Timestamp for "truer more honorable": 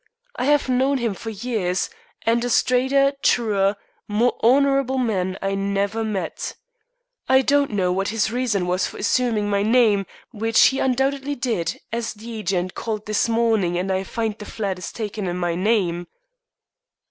3.21-4.97